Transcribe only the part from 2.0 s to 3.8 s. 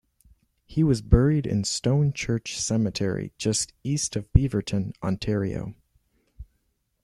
Church Cemetery, just